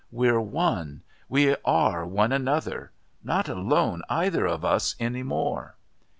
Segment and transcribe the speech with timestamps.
[0.09, 1.03] We're one.
[1.29, 2.91] We are one another
[3.23, 5.75] not alone, either of us any more...."